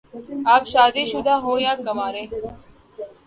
[0.53, 2.23] آپ شادی شدہ ہو یا کنوارہ؟